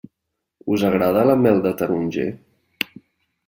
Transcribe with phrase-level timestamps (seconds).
[0.75, 2.29] Us agrada la mel de taronger?